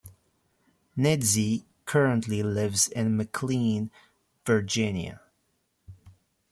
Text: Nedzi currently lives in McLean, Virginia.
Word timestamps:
Nedzi 0.97 1.63
currently 1.85 2.41
lives 2.41 2.87
in 2.87 3.15
McLean, 3.15 3.91
Virginia. 4.47 5.21